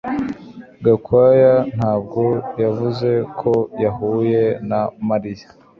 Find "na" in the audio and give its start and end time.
4.69-4.81